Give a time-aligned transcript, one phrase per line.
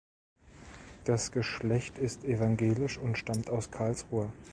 [1.03, 4.33] Das Geschlecht ist evangelisch und stammt aus Karlsruhe.